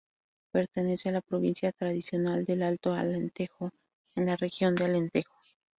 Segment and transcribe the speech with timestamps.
[0.51, 3.69] Pertenece a la provincia tradicional del Alto Alentejo,
[4.15, 5.35] en la región de Alentejo.